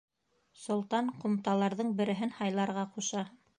[0.61, 3.27] Солтан ҡумталарҙың береһен һайларға ҡуша.